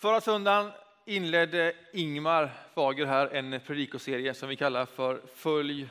[0.00, 0.72] Förra söndagen
[1.04, 5.90] inledde Ingmar Fager här en predikoserie som vi kallar för Följ,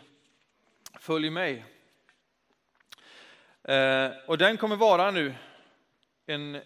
[1.00, 1.66] Följ mig.
[3.64, 5.36] Eh, och den kommer vara nu
[6.26, 6.62] en, eh,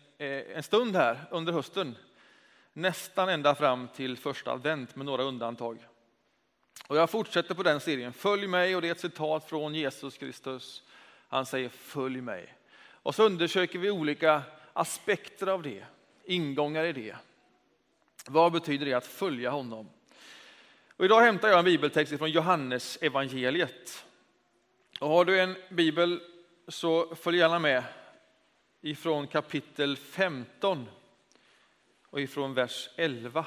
[0.56, 1.96] en stund här under hösten.
[2.74, 5.88] Nästan ända fram till första advent med några undantag.
[6.88, 8.14] Och jag fortsätter på den serien.
[8.14, 10.84] Följ mig och det är ett citat från Jesus Kristus.
[11.28, 12.54] Han säger följ mig.
[12.82, 14.42] Och så undersöker vi olika
[14.74, 15.86] aspekter av det,
[16.24, 17.16] ingångar i det.
[18.28, 19.90] Vad betyder det att följa honom?
[20.98, 24.06] Och idag hämtar jag en bibeltext från Johannes evangeliet.
[25.00, 26.22] Och har du en bibel
[26.68, 27.84] så följ gärna med
[28.82, 30.88] ifrån kapitel 15
[32.10, 33.46] och ifrån vers 11.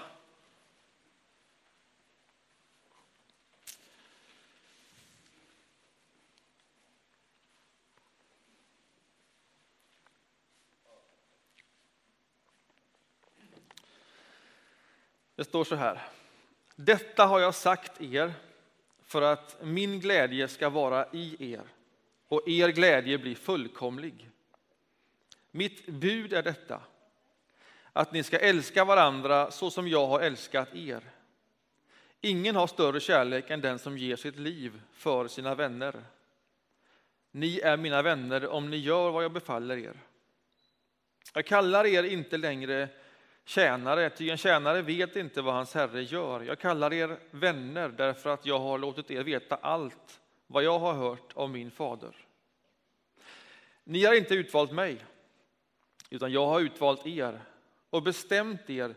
[15.36, 16.02] Det står så här.
[16.76, 18.32] Detta har jag sagt er
[19.02, 21.62] för att min glädje ska vara i er
[22.28, 24.30] och er glädje bli fullkomlig.
[25.50, 26.80] Mitt bud är detta,
[27.92, 31.02] att ni ska älska varandra så som jag har älskat er.
[32.20, 36.04] Ingen har större kärlek än den som ger sitt liv för sina vänner.
[37.30, 40.00] Ni är mina vänner om ni gör vad jag befaller er.
[41.34, 42.88] Jag kallar er inte längre
[43.44, 46.40] tjänare, ty en tjänare vet inte vad hans herre gör.
[46.40, 50.94] Jag kallar er vänner därför att jag har låtit er veta allt vad jag har
[50.94, 52.26] hört av min fader.
[53.84, 55.04] Ni har inte utvalt mig,
[56.10, 57.40] utan jag har utvalt er
[57.90, 58.94] och bestämt er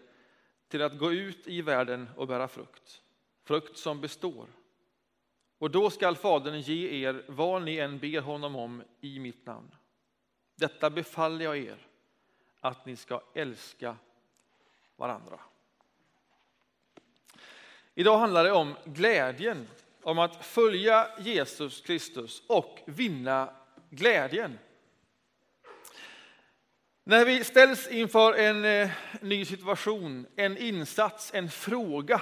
[0.68, 3.02] till att gå ut i världen och bära frukt,
[3.44, 4.48] frukt som består.
[5.58, 9.76] Och då skall Fadern ge er vad ni än ber honom om i mitt namn.
[10.56, 11.88] Detta befaller jag er,
[12.60, 13.96] att ni ska älska
[14.98, 15.40] varandra.
[17.96, 19.68] Idag handlar det om glädjen,
[20.04, 23.50] om att följa Jesus Kristus och vinna
[23.90, 24.60] glädjen.
[27.04, 28.90] När vi ställs inför en eh,
[29.22, 32.22] ny situation, en insats, en fråga.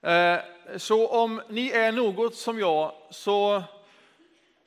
[0.00, 0.38] Eh,
[0.76, 3.62] så om ni är något som jag så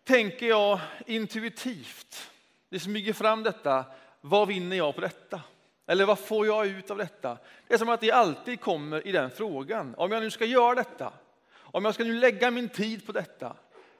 [0.03, 2.31] tänker jag intuitivt,
[2.69, 3.85] det smyger fram detta,
[4.21, 5.41] vad vinner jag på detta?
[5.91, 7.37] Eller vad får jag ut av detta?
[7.67, 9.95] Det är som att det alltid kommer i den frågan.
[9.97, 11.13] Om jag nu ska göra detta,
[11.53, 13.55] om jag ska nu lägga min tid på detta,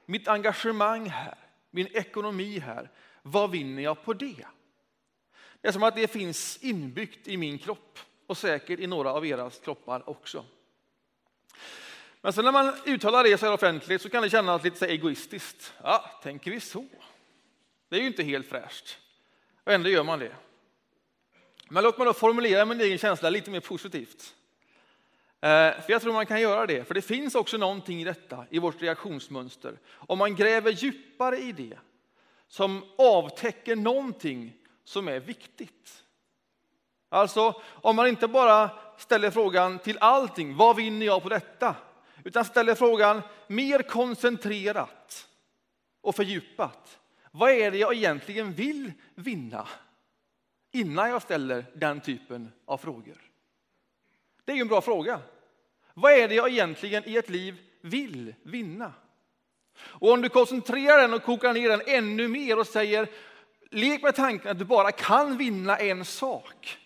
[0.05, 1.37] mitt engagemang här,
[1.69, 2.89] min ekonomi här,
[3.21, 4.45] vad vinner jag på det?
[5.61, 9.25] Det är som att det finns inbyggt i min kropp och säkert i några av
[9.25, 10.45] era kroppar också.
[12.21, 14.85] Men sen när man uttalar det så här offentligt så kan det kännas lite så
[14.85, 15.73] egoistiskt.
[15.83, 16.85] Ja, tänker vi så?
[17.89, 18.97] Det är ju inte helt fräscht.
[19.63, 20.35] Och ändå gör man det.
[21.73, 24.35] Men låt mig då formulera min egen känsla lite mer positivt.
[25.41, 25.49] Eh,
[25.81, 28.59] för jag tror man kan göra det, för det finns också någonting i detta, i
[28.59, 29.79] vårt reaktionsmönster.
[29.89, 31.77] Om man gräver djupare i det,
[32.47, 36.03] som avtäcker någonting som är viktigt.
[37.09, 41.75] Alltså, om man inte bara ställer frågan till allting, vad vinner jag på detta?
[42.23, 45.27] Utan ställer frågan mer koncentrerat
[46.01, 46.99] och fördjupat.
[47.31, 49.67] Vad är det jag egentligen vill vinna?
[50.71, 53.21] Innan jag ställer den typen av frågor?
[54.45, 55.19] Det är ju en bra fråga.
[55.93, 58.93] Vad är det jag egentligen i ett liv vill vinna?
[59.81, 63.07] Och om du koncentrerar den och kokar ner den ännu mer och säger
[63.69, 66.77] lek med tanken att du bara kan vinna en sak.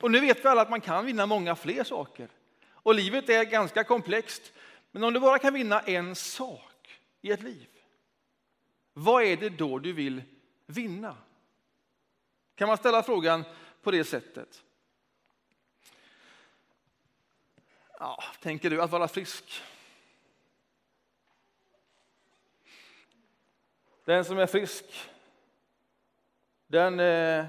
[0.00, 2.28] Och nu vet vi alla att man kan vinna många fler saker.
[2.72, 4.52] Och livet är ganska komplext.
[4.90, 7.68] Men om du bara kan vinna en sak i ett liv,
[8.92, 10.22] vad är det då du vill
[10.66, 11.16] vinna?
[12.62, 13.44] Kan man ställa frågan
[13.82, 14.62] på det sättet?
[17.98, 19.62] Ja, tänker du att vara frisk?
[24.04, 24.84] Den som är frisk,
[26.66, 27.46] den, eh,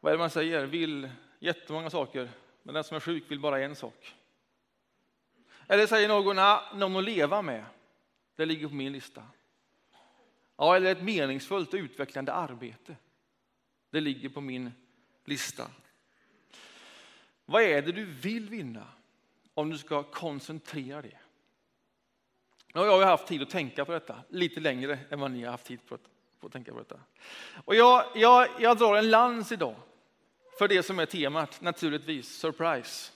[0.00, 2.30] vad är det man säger, vill jättemånga saker.
[2.62, 4.14] Men den som är sjuk vill bara en sak.
[5.68, 7.64] Eller säger någon, ah, någon att leva med,
[8.36, 9.22] det ligger på min lista.
[10.56, 12.96] Ja, eller ett meningsfullt och utvecklande arbete.
[13.90, 14.72] Det ligger på min
[15.24, 15.70] lista.
[17.44, 18.86] Vad är det du vill vinna
[19.54, 21.18] om du ska koncentrera det?
[22.74, 25.50] Nu har jag haft tid att tänka på detta lite längre än vad ni har
[25.50, 26.00] haft tid på att,
[26.40, 27.00] på att tänka på detta.
[27.64, 29.74] Och jag, jag, jag drar en lans idag
[30.58, 33.12] för det som är temat, naturligtvis surprise.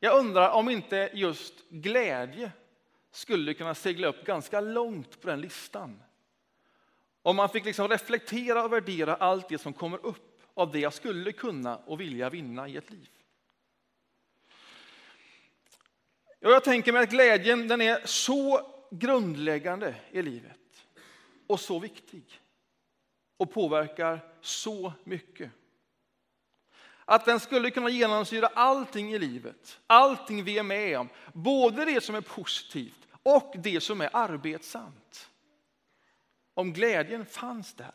[0.00, 2.52] Jag undrar om inte just glädje
[3.10, 6.02] skulle kunna segla upp ganska långt på den listan
[7.24, 10.92] om man fick liksom reflektera och värdera allt det som kommer upp av det jag
[10.92, 13.08] skulle kunna och vilja vinna i ett liv.
[16.40, 20.86] Jag tänker mig att glädjen den är så grundläggande i livet
[21.46, 22.40] och så viktig
[23.36, 25.50] och påverkar så mycket.
[27.04, 32.04] Att den skulle kunna genomsyra allting i livet, allting vi är med om, både det
[32.04, 35.30] som är positivt och det som är arbetsamt.
[36.54, 37.94] Om glädjen fanns där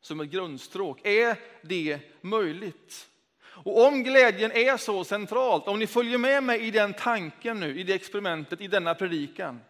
[0.00, 3.08] som ett grundstråk, är det möjligt?
[3.44, 7.80] Och om glädjen är så centralt, om ni följer med mig i den tanken nu,
[7.80, 9.60] i det experimentet, i denna predikan.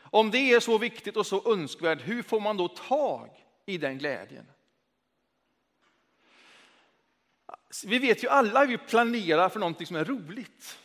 [0.00, 3.30] Om det är så viktigt och så önskvärt, hur får man då tag
[3.66, 4.46] i den glädjen?
[7.84, 10.78] Vi vet ju alla hur vi planerar för någonting som är roligt.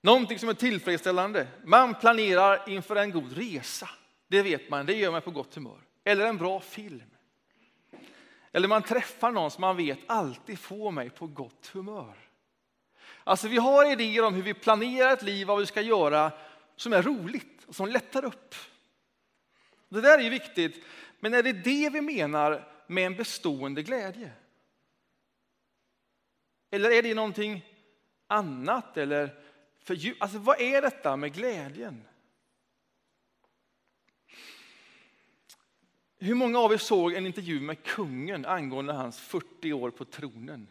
[0.00, 1.46] Någonting som är tillfredsställande.
[1.64, 3.88] Man planerar inför en god resa.
[4.34, 5.80] Det vet man, det gör man på gott humör.
[6.04, 7.10] Eller en bra film.
[8.52, 12.14] Eller man träffar någon som man vet alltid får mig på gott humör.
[13.24, 16.32] Alltså vi har idéer om hur vi planerar ett liv, vad vi ska göra
[16.76, 18.54] som är roligt och som lättar upp.
[19.88, 20.84] Det där är ju viktigt,
[21.20, 24.32] men är det det vi menar med en bestående glädje?
[26.70, 27.64] Eller är det någonting
[28.26, 28.96] annat?
[28.96, 29.42] Eller
[29.84, 32.04] för, alltså, vad är detta med glädjen?
[36.24, 40.66] Hur många av er såg en intervju med kungen angående hans 40 år på tronen?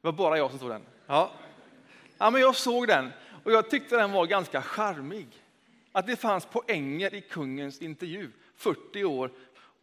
[0.00, 0.82] Det var bara jag som såg den.
[1.06, 1.32] Ja.
[2.18, 3.12] Ja, men jag såg den
[3.44, 5.26] och jag tyckte den var ganska charmig.
[5.92, 9.30] Att det fanns poänger i kungens intervju, 40 år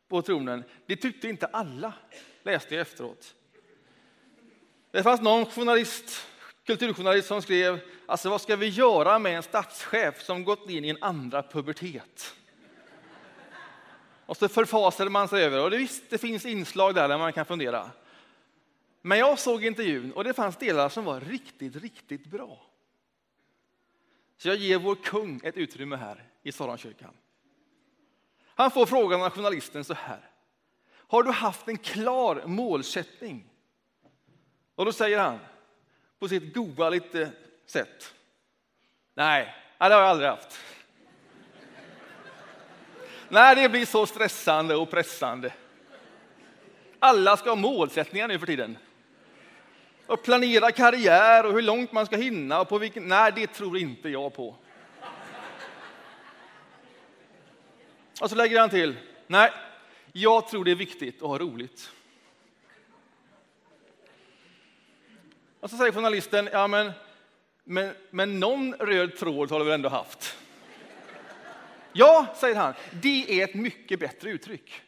[0.08, 1.94] på tronen, det tyckte inte alla,
[2.44, 3.36] läste jag efteråt.
[4.92, 6.28] Det fanns någon journalist,
[6.66, 10.90] kulturjournalist som skrev, alltså vad ska vi göra med en statschef som gått in i
[10.90, 12.36] en andra pubertet?
[14.30, 17.34] Och så förfasade man sig över och det, visst, det finns inslag där, där man
[17.34, 17.92] kan fundera.
[19.02, 22.62] Men jag såg intervjun och det fanns delar som var riktigt, riktigt bra.
[24.38, 27.14] Så jag ger vår kung ett utrymme här i Saronkyrkan.
[28.46, 30.30] Han får frågan av journalisten så här.
[30.92, 33.50] Har du haft en klar målsättning?
[34.76, 35.40] Och då säger han
[36.20, 37.32] på sitt goa lite
[37.66, 38.14] sätt.
[39.14, 40.60] Nej, det har jag aldrig haft.
[43.30, 45.54] Nej, det blir så stressande och pressande.
[47.00, 48.78] Alla ska ha målsättningar nu för tiden.
[50.08, 53.08] Och planera karriär och hur långt man ska hinna och på vilken...
[53.08, 54.56] Nej, det tror inte jag på.
[58.22, 58.96] Och så lägger han till.
[59.28, 59.52] Nej,
[60.12, 61.92] jag tror det är viktigt att ha roligt.
[65.60, 66.92] Och så säger journalisten, ja men,
[67.64, 70.39] men, men någon röd tråd har du väl ändå haft?
[71.94, 74.82] Ja, säger han, det är ett mycket bättre uttryck.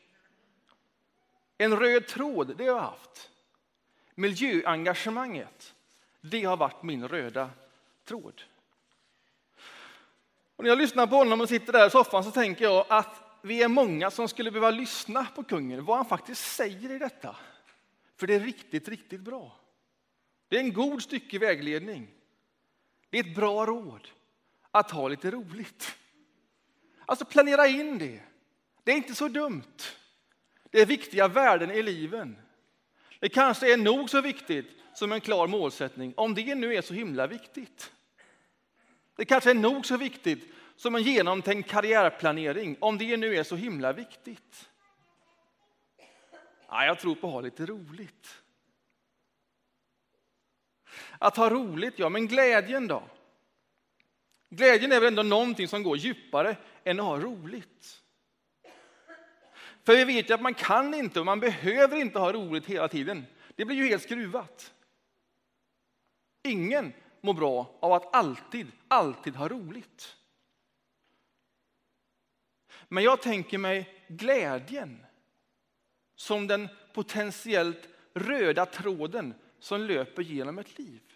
[1.57, 3.29] En röd tråd, det har jag haft.
[4.15, 5.73] Miljöengagemanget,
[6.21, 7.49] det har varit min röda
[8.05, 8.41] tråd.
[10.55, 13.23] Och när jag lyssnar på honom och sitter där i soffan så tänker jag att
[13.41, 17.35] vi är många som skulle behöva lyssna på kungen, vad han faktiskt säger i detta.
[18.17, 19.55] För det är riktigt, riktigt bra.
[20.47, 22.07] Det är en god stycke vägledning.
[23.09, 24.07] Det är ett bra råd
[24.71, 25.97] att ha lite roligt.
[27.05, 28.21] Alltså planera in det.
[28.83, 29.81] Det är inte så dumt.
[30.69, 32.37] Det är viktiga värden i liven.
[33.19, 36.93] Det kanske är nog så viktigt som en klar målsättning, om det nu är så
[36.93, 37.91] himla viktigt.
[39.15, 43.55] Det kanske är nog så viktigt som en genomtänkt karriärplanering, om det nu är så
[43.55, 44.69] himla viktigt.
[46.67, 48.41] Ja, jag tror på att ha lite roligt.
[51.19, 53.03] Att ha roligt, ja, men glädjen då?
[54.49, 58.01] Glädjen är väl ändå någonting som går djupare än att ha roligt.
[59.83, 62.87] För vi vet ju att man kan inte och man behöver inte ha roligt hela
[62.87, 63.25] tiden.
[63.55, 64.73] Det blir ju helt skruvat.
[66.43, 70.17] Ingen mår bra av att alltid, alltid ha roligt.
[72.87, 75.05] Men jag tänker mig glädjen
[76.15, 81.10] som den potentiellt röda tråden som löper genom ett liv.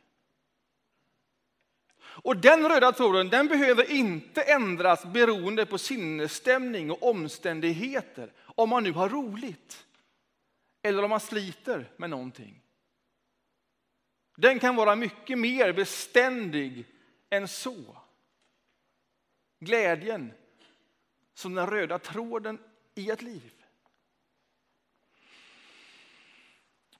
[2.15, 8.31] Och den röda tråden den behöver inte ändras beroende på sinnesstämning och omständigheter.
[8.39, 9.86] Om man nu har roligt
[10.81, 12.62] eller om man sliter med någonting.
[14.36, 16.86] Den kan vara mycket mer beständig
[17.29, 17.98] än så.
[19.60, 20.34] Glädjen
[21.34, 22.60] som den röda tråden
[22.95, 23.53] i ett liv.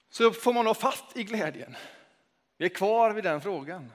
[0.08, 1.76] Så får man nå fast i glädjen.
[2.56, 3.92] Vi är kvar vid den frågan.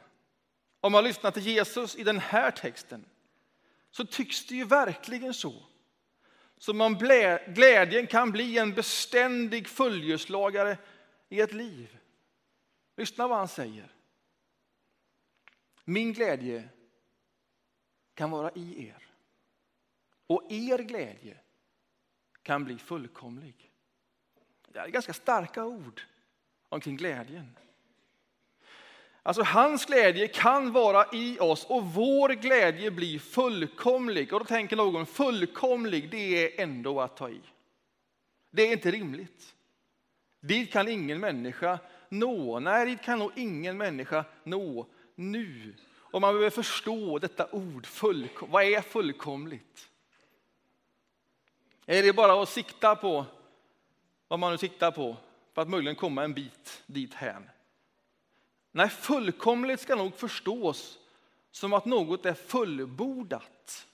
[0.82, 3.06] Om man lyssnar till Jesus i den här texten
[3.92, 5.64] så tycks det ju verkligen så
[6.58, 6.98] Som om
[7.48, 10.78] glädjen kan bli en beständig följeslagare
[11.30, 11.98] i ett liv.
[12.98, 13.96] Lyssna vad han säger.
[15.86, 16.70] Min glädje
[18.14, 19.08] kan vara i er
[20.28, 21.38] och er glädje
[22.42, 23.72] kan bli fullkomlig.
[24.68, 26.02] Det är ganska starka ord
[26.70, 27.58] omkring glädjen.
[29.24, 34.34] Alltså hans glädje kan vara i oss och vår glädje blir fullkomlig.
[34.34, 37.42] Och då tänker någon, fullkomlig, det är ändå att ta i.
[38.52, 39.56] Det är inte rimligt.
[40.40, 42.60] Dit kan ingen människa nå.
[42.60, 45.76] Nej, dit kan nog ingen människa nå nu.
[46.12, 49.90] Och man behöver förstå detta ord, fullkom vad är fullkomligt?
[51.86, 53.26] Är det bara att sikta på
[54.28, 55.18] vad man nu siktar på
[55.54, 57.50] för att möjligen komma en bit dit hän?
[58.72, 61.00] Nej, fullkomligt ska nog förstås
[61.52, 63.88] som att något är fullbordat.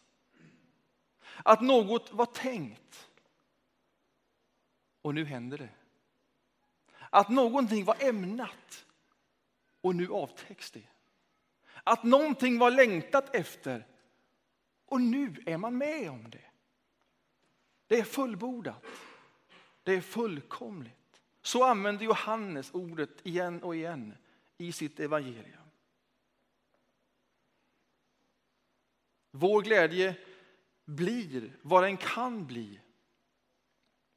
[1.43, 3.09] Att något var tänkt.
[5.01, 5.69] Och nu händer det.
[7.09, 8.85] Att någonting var ämnat
[9.81, 10.87] och nu avtäcks det.
[11.83, 13.87] Att någonting var längtat efter
[14.85, 16.45] och nu är man med om det.
[17.87, 18.85] Det är fullbordat.
[19.83, 21.21] Det är fullkomligt.
[21.41, 24.13] Så använder Johannes ordet igen och igen
[24.57, 25.61] i sitt evangelium.
[29.31, 30.15] Vår glädje
[30.85, 32.79] blir vad den kan bli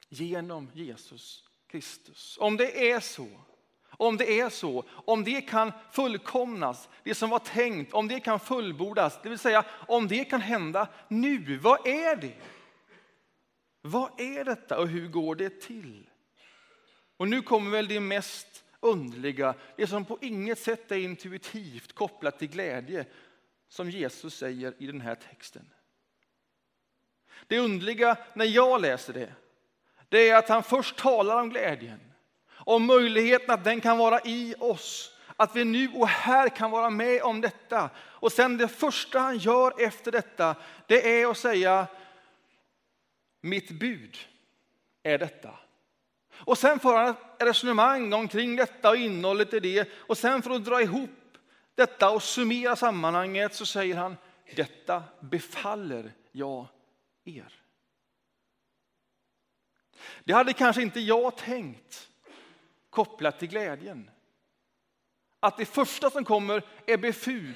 [0.09, 2.39] genom Jesus Kristus.
[2.41, 3.29] Om det är så,
[3.91, 8.41] om det är så, om det kan fullkomnas, det som var tänkt, om det kan
[8.41, 12.37] fullbordas, det vill säga om det kan hända nu, vad är det?
[13.83, 16.11] Vad är detta och hur går det till?
[17.17, 22.39] Och nu kommer väl det mest underliga, det som på inget sätt är intuitivt kopplat
[22.39, 23.07] till glädje,
[23.69, 25.71] som Jesus säger i den här texten.
[27.47, 29.33] Det underliga när jag läser det,
[30.09, 32.01] det är att han först talar om glädjen,
[32.49, 36.91] om möjligheten att den kan vara i oss, att vi nu och här kan vara
[36.91, 37.91] med om detta.
[37.97, 40.57] Och sen det första han gör efter detta,
[40.87, 41.87] det är att säga
[43.41, 44.17] mitt bud
[45.03, 45.59] är detta.
[46.45, 49.89] Och sen för han ett resonemang omkring detta och innehållet i det.
[49.95, 51.11] Och sen för att dra ihop
[51.75, 54.17] detta och summera sammanhanget så säger han
[54.57, 56.67] detta befaller jag
[57.25, 57.55] er.
[60.25, 62.09] Det hade kanske inte jag tänkt
[62.91, 64.11] kopplat till glädjen.
[65.41, 67.55] Att det första som kommer är, befu,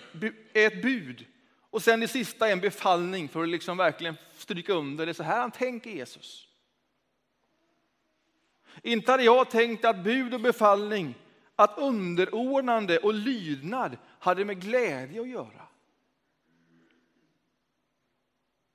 [0.53, 1.26] är ett bud
[1.75, 5.07] och sen det sista är en befallning för att liksom verkligen stryka under.
[5.07, 6.49] Det är så här han tänker Jesus.
[8.83, 11.14] Inte hade jag tänkt att bud och befallning,
[11.57, 15.69] att underordnande och lydnad hade med glädje att göra.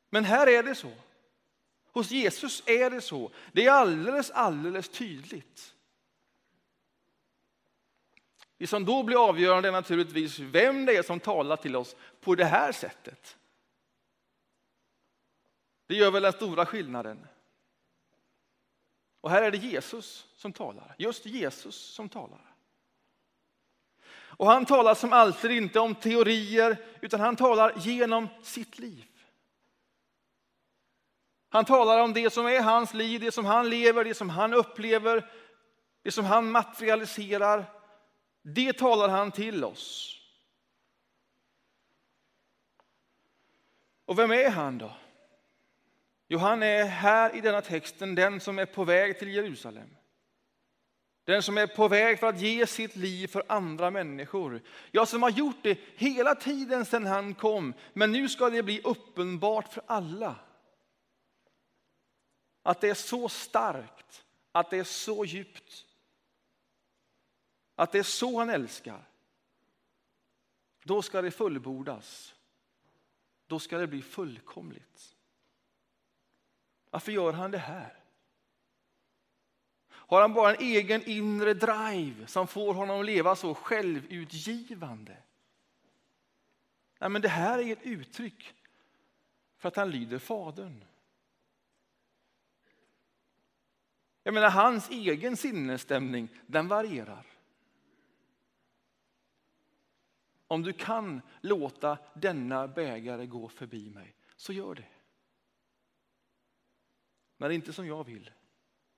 [0.10, 0.92] Men här är det så.
[1.92, 3.32] Hos Jesus är det så.
[3.52, 5.76] Det är alldeles, alldeles tydligt.
[8.58, 12.36] Det som då blir avgörande är naturligtvis vem det är som talar till oss på
[12.36, 13.38] det här sättet.
[15.88, 17.28] Det gör väl den stora skillnaden.
[19.22, 22.56] Och här är det Jesus som talar, just Jesus som talar.
[24.12, 29.06] Och han talar som alltid inte om teorier, utan han talar genom sitt liv.
[31.50, 34.54] Han talar om det som är hans liv, det som han lever, det som han
[34.54, 35.32] upplever,
[36.02, 37.66] det som han materialiserar.
[38.42, 40.16] Det talar han till oss.
[44.06, 44.92] Och vem är han då?
[46.32, 49.96] Jo, han är här i denna texten den som är på väg till Jerusalem.
[51.24, 54.62] Den som är på väg för att ge sitt liv för andra människor.
[54.92, 57.74] Jag som har gjort det hela tiden sedan han kom.
[57.94, 60.36] Men nu ska det bli uppenbart för alla.
[62.64, 65.86] Att det är så starkt, att det är så djupt.
[67.76, 69.04] Att det är så han älskar.
[70.84, 72.36] Då ska det fullbordas.
[73.48, 75.16] Då ska det bli fullkomligt.
[76.90, 77.94] Varför gör han det här?
[79.90, 85.18] Har han bara en egen inre drive som får honom att leva så självutgivande?
[87.00, 88.54] Nej, men det här är ett uttryck
[89.58, 90.84] för att han lyder Fadern.
[94.24, 97.26] Jag menar, hans egen sinnesstämning, den varierar.
[100.48, 104.99] Om du kan låta denna bägare gå förbi mig, så gör det.
[107.42, 108.32] Men inte som jag vill,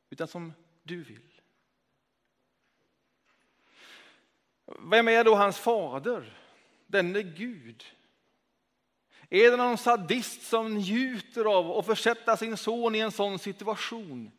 [0.10, 1.42] utan som du vill.
[4.80, 6.38] Vem är då hans fader,
[6.88, 7.84] denne Gud?
[9.30, 14.32] Är det någon sadist som njuter av att försätta sin son i en sån situation?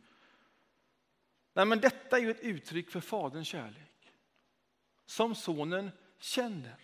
[1.52, 4.12] Nej, men detta är ju ett uttryck för Faderns kärlek
[5.06, 6.76] som sonen känner.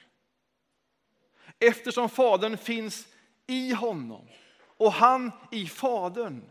[1.58, 3.08] Eftersom Fadern finns
[3.46, 4.28] i honom
[4.60, 6.50] och han i Fadern.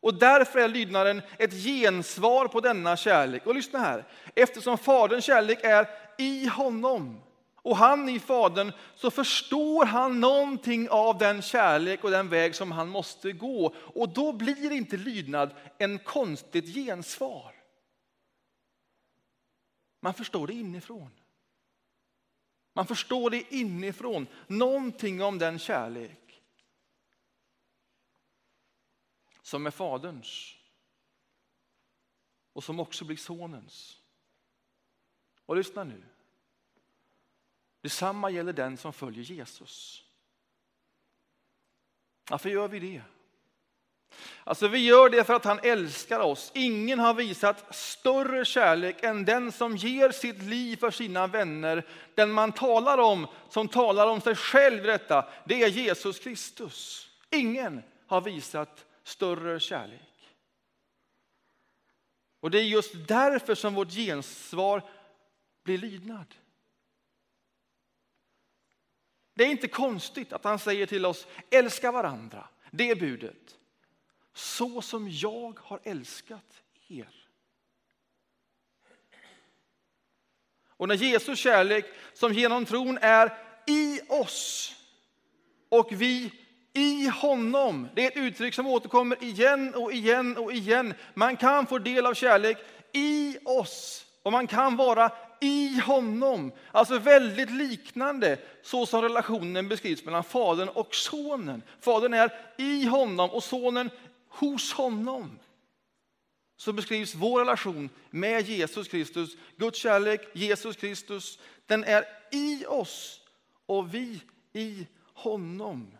[0.00, 3.46] Och därför är lydnaden ett gensvar på denna kärlek.
[3.46, 5.88] Och lyssna här, eftersom Faderns kärlek är
[6.18, 7.20] i honom
[7.68, 12.72] och han i Fadern så förstår han någonting av den kärlek och den väg som
[12.72, 13.74] han måste gå.
[13.76, 17.54] Och då blir inte lydnad en konstigt gensvar.
[20.00, 21.10] Man förstår det inifrån.
[22.74, 26.27] Man förstår det inifrån, någonting om den kärlek
[29.48, 30.56] som är Faderns
[32.52, 34.00] och som också blir Sonens.
[35.46, 36.02] Och lyssna nu.
[37.80, 40.04] Detsamma gäller den som följer Jesus.
[42.30, 43.02] Varför gör vi det?
[44.44, 46.52] Alltså vi gör det för att han älskar oss.
[46.54, 51.86] Ingen har visat större kärlek än den som ger sitt liv för sina vänner.
[52.14, 57.08] Den man talar om, som talar om sig själv detta, det är Jesus Kristus.
[57.30, 60.34] Ingen har visat större kärlek.
[62.40, 64.82] Och det är just därför som vårt gensvar
[65.62, 66.34] blir lydnad.
[69.34, 72.48] Det är inte konstigt att han säger till oss, älska varandra.
[72.70, 73.58] Det är budet.
[74.32, 77.28] Så som jag har älskat er.
[80.66, 81.84] Och när Jesus kärlek
[82.14, 84.74] som genom tron är i oss
[85.68, 86.32] och vi
[86.72, 87.88] i honom.
[87.94, 90.94] Det är ett uttryck som återkommer igen och igen och igen.
[91.14, 92.58] Man kan få del av kärlek
[92.92, 95.10] i oss och man kan vara
[95.40, 96.52] i honom.
[96.72, 101.62] Alltså väldigt liknande så som relationen beskrivs mellan Fadern och Sonen.
[101.80, 103.90] Fadern är i honom och Sonen
[104.28, 105.38] hos honom.
[106.56, 109.36] Så beskrivs vår relation med Jesus Kristus.
[109.56, 113.20] Guds kärlek, Jesus Kristus, den är i oss
[113.66, 114.20] och vi
[114.52, 115.97] i honom.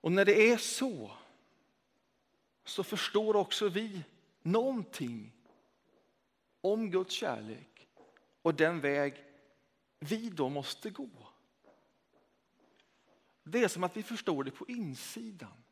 [0.00, 1.10] Och när det är så,
[2.64, 4.02] så förstår också vi
[4.42, 5.32] någonting
[6.60, 7.88] om Guds kärlek
[8.42, 9.24] och den väg
[9.98, 11.08] vi då måste gå.
[13.42, 15.62] Det är som att vi förstår det på insidan.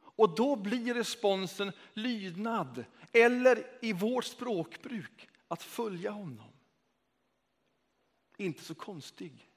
[0.00, 6.52] Och då blir responsen lydnad, eller i vårt språkbruk att följa honom.
[8.36, 9.48] Inte så konstig.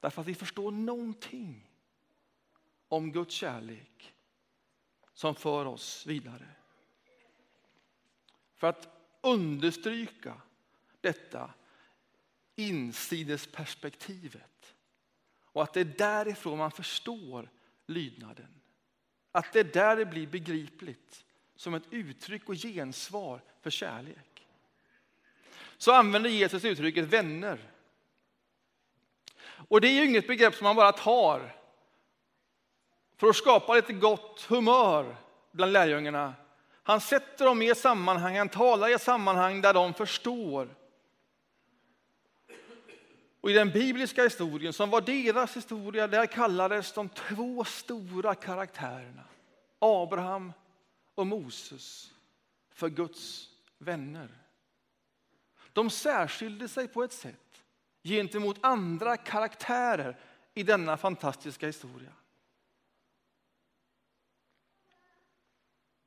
[0.00, 1.65] Därför att vi förstår någonting
[2.88, 4.14] om Guds kärlek
[5.14, 6.48] som för oss vidare.
[8.54, 8.88] För att
[9.20, 10.40] understryka
[11.00, 11.50] detta
[12.56, 14.74] insidesperspektivet
[15.40, 17.50] och att det är därifrån man förstår
[17.86, 18.60] lydnaden.
[19.32, 21.24] Att det är där det blir begripligt
[21.56, 24.46] som ett uttryck och gensvar för kärlek.
[25.78, 27.70] Så använder Jesus uttrycket vänner.
[29.68, 31.56] Och det är ju inget begrepp som man bara tar
[33.16, 35.16] för att skapa lite gott humör
[35.52, 36.34] bland lärjungarna
[36.86, 40.68] han sätter dem i ett sammanhang, han talar i ett sammanhang där de förstår.
[43.40, 49.24] Och I den bibliska historien, som var deras historia, där kallades de två stora karaktärerna,
[49.78, 50.52] Abraham
[51.14, 52.12] och Moses,
[52.74, 53.48] för Guds
[53.78, 54.28] vänner.
[55.72, 57.62] De särskilde sig på ett sätt
[58.02, 60.16] gentemot andra karaktärer
[60.54, 62.12] i denna fantastiska historia.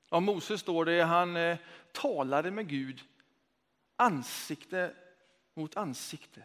[0.09, 1.57] Om Moses står det han eh,
[1.91, 3.03] talade med Gud
[3.99, 4.95] ansikte
[5.53, 6.43] mot ansikte.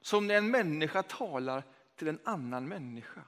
[0.00, 1.62] Som när en människa talar
[1.96, 3.22] till en annan människa.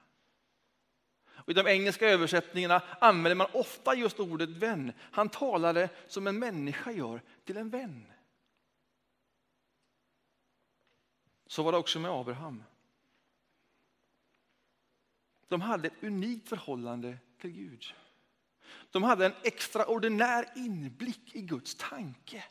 [1.26, 4.92] Och I de engelska översättningarna använder man ofta just ordet vän.
[4.98, 8.06] Han talade som en människa gör till en vän.
[11.46, 12.64] Så var det också med Abraham.
[15.48, 17.94] De hade ett unikt förhållande till Gud.
[18.92, 22.44] De hade en extraordinär inblick i Guds tanke.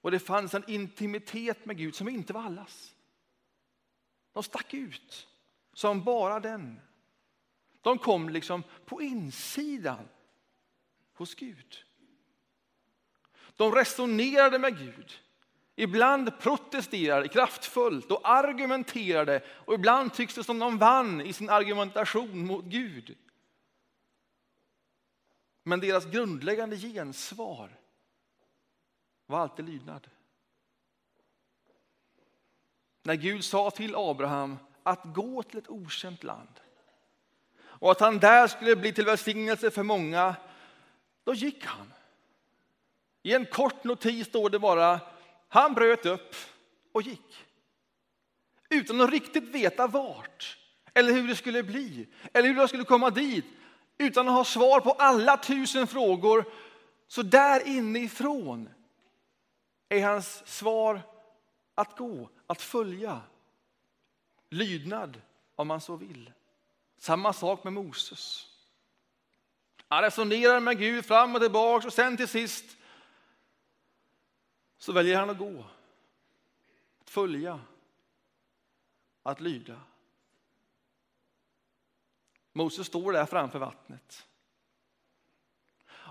[0.00, 2.94] Och det fanns en intimitet med Gud som inte var allas.
[4.32, 5.28] De stack ut
[5.72, 6.80] som bara den.
[7.80, 10.08] De kom liksom på insidan
[11.14, 11.84] hos Gud.
[13.56, 15.12] De resonerade med Gud.
[15.76, 22.46] Ibland protesterade kraftfullt och argumenterade och ibland tycks det som de vann i sin argumentation
[22.46, 23.16] mot Gud.
[25.64, 27.78] Men deras grundläggande gensvar
[29.26, 30.08] var alltid lydnad.
[33.04, 36.60] när Gud sa till Abraham att gå till ett okänt land
[37.62, 40.36] och att han där skulle bli till välsignelse för många,
[41.24, 41.92] då gick han.
[43.22, 45.00] I en kort notis står det bara,
[45.48, 46.34] han bröt upp
[46.92, 47.44] och gick.
[48.68, 50.58] Utan att riktigt veta vart,
[50.94, 53.44] eller hur det skulle bli, eller hur han skulle komma dit.
[53.98, 56.44] Utan att ha svar på alla tusen frågor.
[57.08, 58.68] Så där inifrån
[59.88, 61.02] är hans svar
[61.74, 63.20] att gå, att följa.
[64.48, 65.20] Lydnad,
[65.54, 66.32] om man så vill.
[66.98, 68.46] Samma sak med Moses.
[69.88, 72.64] Han resonerar med Gud fram och tillbaka och sen till sist
[74.78, 75.64] så väljer han att gå.
[77.00, 77.60] Att följa.
[79.22, 79.80] Att lyda.
[82.54, 84.26] Moses står där framför vattnet.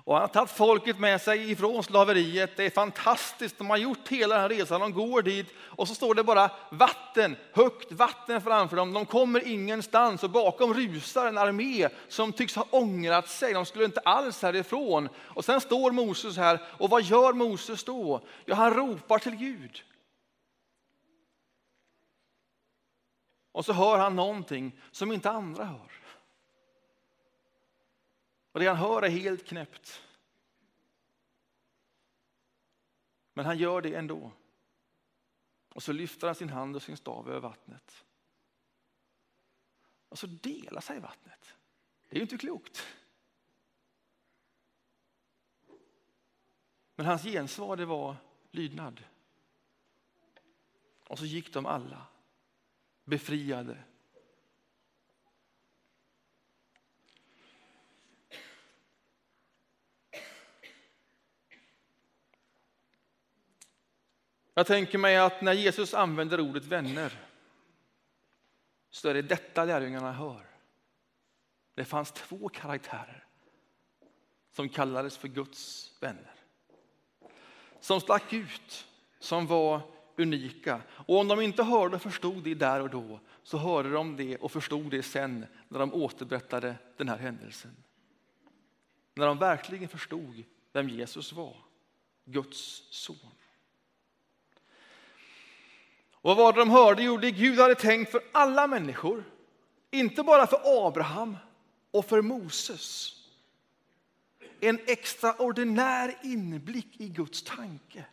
[0.06, 2.58] Och han har tagit folket med sig ifrån slaveriet.
[2.58, 3.58] Det är fantastiskt.
[3.58, 4.82] De har gjort hela den här resan.
[4.82, 8.94] De går dit och så står det bara vatten, högt vatten framför dem.
[8.94, 13.54] De kommer ingenstans och bakom rusar en armé som tycks ha ångrat sig.
[13.54, 15.10] De skulle inte alls härifrån.
[15.18, 18.22] Och sen står Moses här och vad gör Moses då?
[18.46, 19.84] Ja, han ropar till Gud.
[23.52, 26.03] Och så hör han någonting som inte andra hör.
[28.54, 30.04] Och det han hör är helt knäppt.
[33.34, 34.32] Men han gör det ändå.
[35.70, 38.06] Och så lyfter han sin hand och sin stav över vattnet.
[40.10, 41.58] Och så delar sig vattnet.
[42.10, 42.88] Det är ju inte klokt.
[46.96, 48.16] Men hans gensvar det var
[48.52, 49.04] lydnad.
[51.08, 52.08] Och så gick de alla
[53.04, 53.84] befriade
[64.54, 67.20] Jag tänker mig att när Jesus använder ordet vänner
[68.90, 70.46] så är det detta lärjungarna hör.
[71.76, 73.26] Det fanns två karaktärer
[74.52, 76.34] som kallades för Guds vänner.
[77.80, 78.86] Som stack ut,
[79.20, 79.82] som var
[80.18, 80.82] unika.
[80.90, 84.38] Och om de inte hörde och förstod det där och då så hörde de det
[84.38, 87.76] och förstod det sen när de återberättade den här händelsen.
[89.14, 91.56] När de verkligen förstod vem Jesus var,
[92.26, 93.18] Guds son.
[96.24, 97.04] Och vad var det de hörde?
[97.04, 99.24] Jo, det Gud hade tänkt för alla människor.
[99.92, 101.38] Inte bara för Abraham
[101.92, 103.16] och för Moses.
[104.60, 108.06] En extraordinär inblick i Guds tanke.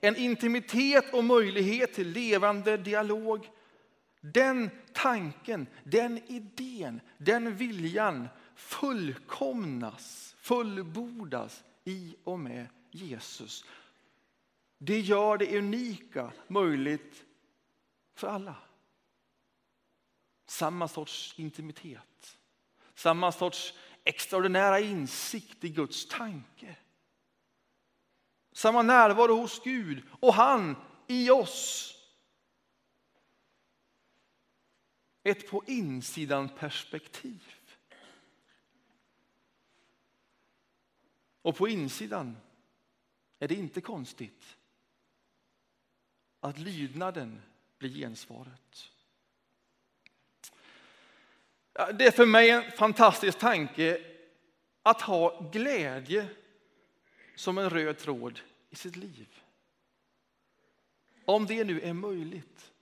[0.00, 3.50] En intimitet och möjlighet till levande dialog.
[4.20, 13.64] Den tanken, den idén, den viljan fullkomnas, fullbordas i och med Jesus.
[14.78, 17.23] Det gör det unika möjligt
[18.14, 18.56] för alla.
[20.46, 22.38] Samma sorts intimitet,
[22.94, 23.74] samma sorts
[24.04, 26.76] extraordinära insikt i Guds tanke.
[28.52, 31.90] Samma närvaro hos Gud och han i oss.
[35.22, 37.54] Ett på insidan perspektiv.
[41.42, 42.36] Och på insidan
[43.38, 44.56] är det inte konstigt
[46.40, 47.42] att lydnaden
[47.88, 48.90] blir gensvaret.
[51.72, 54.00] Det är för mig en fantastisk tanke
[54.82, 56.28] att ha glädje
[57.36, 59.42] som en röd tråd i sitt liv.
[61.24, 62.72] Om det nu är möjligt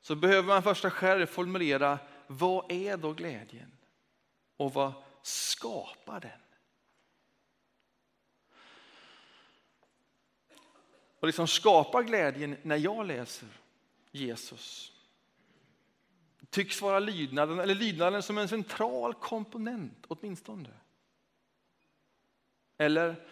[0.00, 3.72] så behöver man först själv formulera vad är då glädjen
[4.56, 6.40] och vad skapar den?
[11.20, 13.48] och liksom skapar glädjen när jag läser
[14.10, 14.92] Jesus
[16.50, 20.70] tycks vara lydnaden, eller lydnaden som en central komponent åtminstone.
[22.78, 23.28] Eller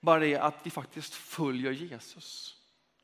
[0.00, 2.58] bara det att vi faktiskt följer Jesus.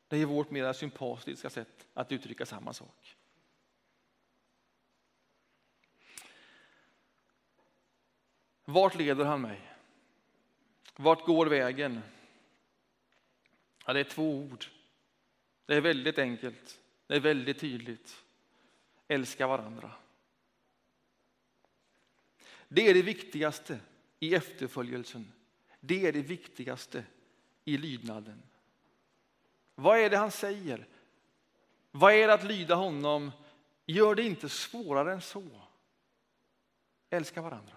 [0.09, 3.17] Det är vårt mer sympatiska sätt att uttrycka samma sak.
[8.65, 9.61] Vart leder han mig?
[10.97, 12.01] Vart går vägen?
[13.87, 14.65] Ja, det är två ord.
[15.67, 16.81] Det är väldigt enkelt.
[17.09, 18.25] Det är väldigt tydligt.
[19.09, 19.93] Älska varandra.
[22.69, 23.81] Det är det viktigaste
[24.21, 25.33] i efterföljelsen.
[25.81, 27.05] Det är det viktigaste
[27.65, 28.43] i lydnaden.
[29.75, 30.87] Vad är det han säger?
[31.91, 33.31] Vad är det att lyda honom?
[33.87, 35.63] Gör det inte svårare än så.
[37.11, 37.77] Älska varandra.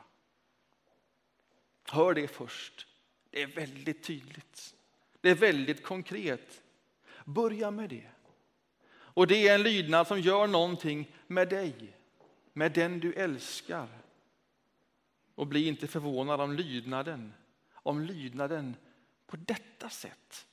[1.84, 2.88] Hör det först.
[3.30, 4.76] Det är väldigt tydligt.
[5.22, 6.64] Det är väldigt konkret.
[7.26, 8.10] Börja med det.
[9.14, 11.98] Och det är en lydnad som gör någonting med dig,
[12.54, 13.88] med den du älskar.
[15.36, 17.34] Och bli inte förvånad om lydnaden,
[17.74, 18.76] om lydnaden
[19.28, 20.48] på detta sätt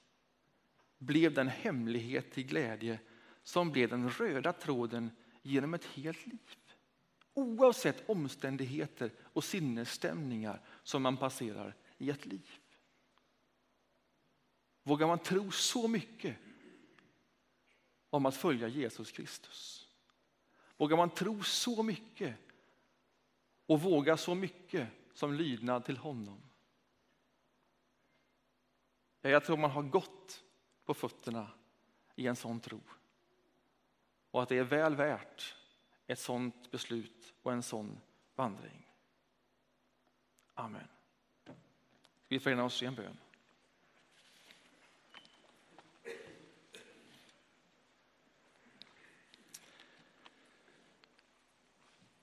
[0.98, 2.98] blev den hemlighet till glädje
[3.42, 5.10] som blev den röda tråden
[5.42, 6.38] genom ett helt liv.
[7.34, 12.50] Oavsett omständigheter och sinnesstämningar som man passerar i ett liv.
[14.82, 16.36] Vågar man tro så mycket
[18.10, 19.88] om att följa Jesus Kristus?
[20.76, 22.34] Vågar man tro så mycket
[23.66, 26.42] och våga så mycket som lydnad till honom?
[29.20, 30.44] Jag tror man har gått
[30.84, 31.50] på fötterna
[32.14, 32.80] i en sån tro.
[34.30, 35.54] Och att det är väl värt
[36.06, 38.00] ett sånt beslut och en sån
[38.34, 38.86] vandring.
[40.54, 40.88] Amen.
[42.28, 43.18] Vi förenar oss i en bön.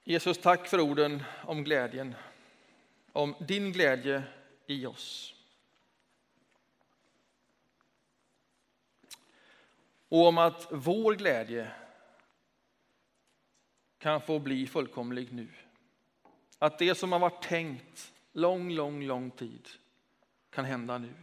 [0.08, 2.16] Jesus, tack för orden om glädjen,
[3.12, 4.24] om din glädje
[4.66, 5.36] i oss.
[10.10, 11.72] Och om att vår glädje
[13.98, 15.48] kan få bli fullkomlig nu.
[16.60, 19.70] Att det som har varit tänkt lång, lång, lång tid
[20.50, 21.14] kan hända nu.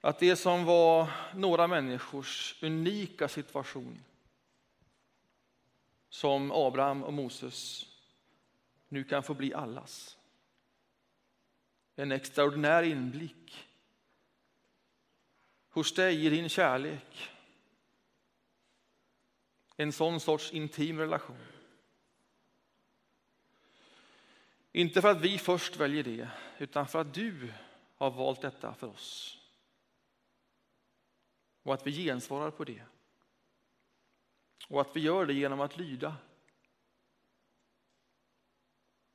[0.00, 4.02] Att det som var några människors unika situation
[6.16, 7.86] som Abraham och Moses
[8.88, 10.18] nu kan få bli allas.
[11.96, 13.68] En extraordinär inblick
[15.68, 17.30] hos dig i din kärlek.
[19.76, 21.46] En sån sorts intim relation.
[24.72, 27.52] Inte för att vi först väljer det, utan för att du
[27.96, 29.38] har valt detta för oss.
[31.62, 32.82] Och att vi gensvarar på det.
[34.68, 36.16] Och att vi gör det genom att lyda.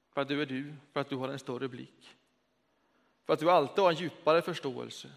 [0.10, 2.18] För att du är du, för att du har en större blick.
[3.26, 5.12] För att du alltid har en djupare förståelse.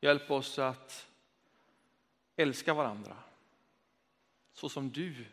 [0.00, 1.06] Hjälp oss att
[2.36, 3.16] älska varandra
[4.52, 5.26] så som du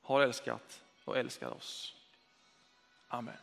[0.00, 1.94] har älskat och älskar oss.
[3.08, 3.36] Amen.